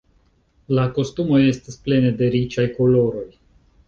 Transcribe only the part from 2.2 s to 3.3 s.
de riĉaj koloroj.